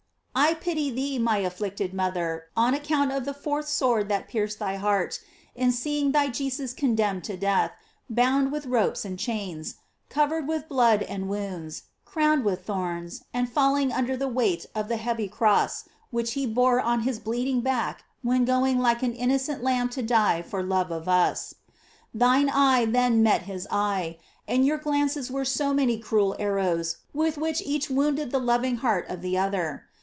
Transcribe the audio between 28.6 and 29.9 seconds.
heart of the other.